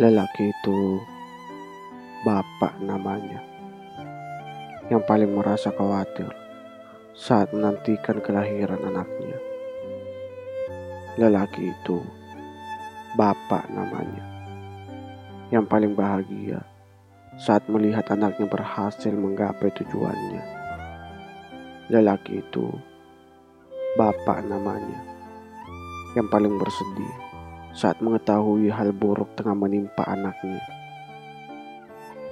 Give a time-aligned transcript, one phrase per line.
[0.00, 1.04] Lelaki itu
[2.24, 3.44] bapak namanya
[4.88, 6.32] yang paling merasa khawatir
[7.12, 9.36] saat menantikan kelahiran anaknya.
[11.20, 12.00] Lelaki itu
[13.20, 14.24] bapak namanya
[15.52, 16.64] yang paling bahagia
[17.36, 20.44] saat melihat anaknya berhasil menggapai tujuannya.
[21.92, 22.64] Lelaki itu
[24.00, 25.04] bapak namanya
[26.16, 27.31] yang paling bersedih
[27.72, 30.60] saat mengetahui hal buruk tengah menimpa anaknya.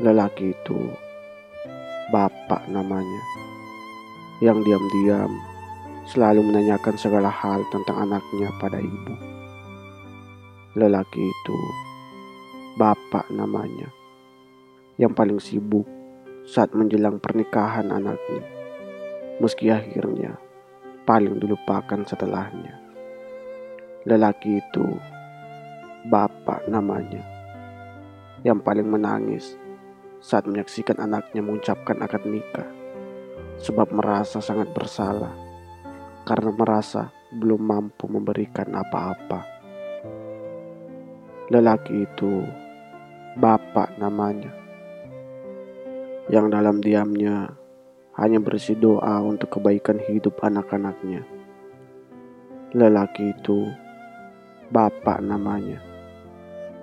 [0.00, 0.80] Lelaki itu
[2.12, 3.22] bapak namanya
[4.40, 5.32] yang diam-diam
[6.08, 9.14] selalu menanyakan segala hal tentang anaknya pada ibu.
[10.76, 11.58] Lelaki itu
[12.80, 13.92] bapak namanya
[14.96, 15.84] yang paling sibuk
[16.44, 18.44] saat menjelang pernikahan anaknya,
[19.40, 20.36] meski akhirnya
[21.04, 22.76] paling dilupakan setelahnya.
[24.08, 24.86] Lelaki itu
[26.08, 27.20] bapak namanya,
[28.40, 29.60] yang paling menangis
[30.24, 32.64] saat menyaksikan anaknya mengucapkan akad nikah,
[33.60, 35.32] sebab merasa sangat bersalah
[36.24, 39.44] karena merasa belum mampu memberikan apa-apa.
[41.52, 42.48] Lelaki itu
[43.36, 44.52] bapak namanya,
[46.32, 47.52] yang dalam diamnya
[48.16, 51.26] hanya bersih doa untuk kebaikan hidup anak-anaknya.
[52.70, 53.66] Lelaki itu
[54.70, 55.89] bapak namanya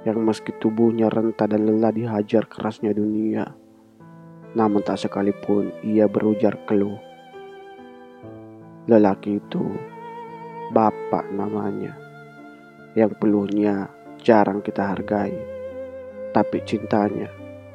[0.06, 3.50] yang meski tubuhnya renta dan lelah dihajar kerasnya dunia,
[4.54, 7.00] namun tak sekalipun ia berujar keluh.
[8.86, 9.66] Lelaki itu
[10.72, 11.98] bapak namanya,
[12.94, 13.90] yang peluhnya
[14.22, 15.36] jarang kita hargai,
[16.32, 17.28] tapi cintanya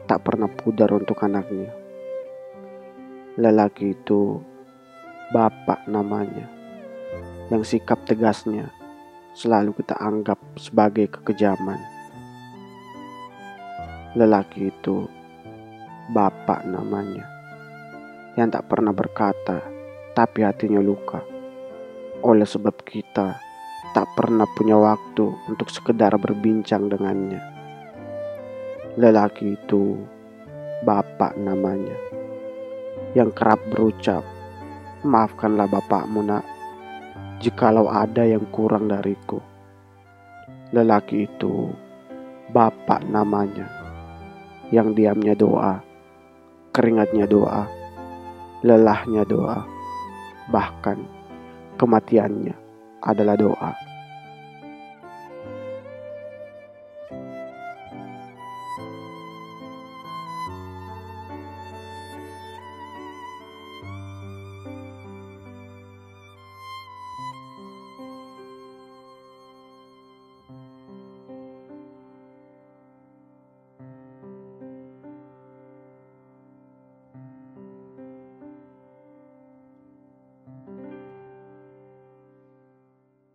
[0.07, 1.75] tak pernah pudar untuk anaknya.
[3.37, 4.41] Lelaki itu
[5.37, 6.49] bapak namanya,
[7.53, 8.73] yang sikap tegasnya
[9.33, 11.92] selalu kita anggap sebagai kekejaman
[14.13, 15.09] lelaki itu
[16.13, 17.25] bapak namanya
[18.37, 19.65] yang tak pernah berkata
[20.13, 21.25] tapi hatinya luka.
[22.21, 23.41] Oleh sebab kita
[23.97, 27.41] tak pernah punya waktu untuk sekedar berbincang dengannya.
[29.01, 29.97] Lelaki itu
[30.85, 31.97] bapak namanya
[33.17, 34.21] yang kerap berucap
[35.09, 36.45] maafkanlah bapakmu nak
[37.41, 39.41] jikalau ada yang kurang dariku.
[40.77, 41.73] Lelaki itu
[42.53, 43.82] bapak namanya
[44.71, 45.83] yang diamnya doa,
[46.71, 47.67] keringatnya doa,
[48.63, 49.67] lelahnya doa,
[50.53, 51.03] bahkan
[51.81, 52.55] kematiannya
[53.03, 53.92] adalah doa.